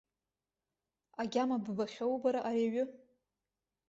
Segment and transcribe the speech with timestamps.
[1.21, 2.83] Агьама ббахьоу бара ари аҩы?